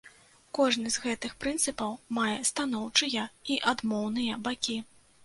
[0.57, 4.79] Кожны з гэтых прынцыпаў мае станоўчыя і адмоўныя бакі.